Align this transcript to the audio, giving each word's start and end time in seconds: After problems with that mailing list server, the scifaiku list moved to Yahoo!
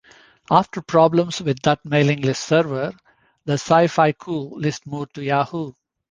After 0.49 0.81
problems 0.81 1.43
with 1.43 1.59
that 1.61 1.85
mailing 1.85 2.21
list 2.21 2.45
server, 2.45 2.91
the 3.45 3.53
scifaiku 3.53 4.51
list 4.53 4.87
moved 4.87 5.13
to 5.13 5.23
Yahoo! 5.23 5.73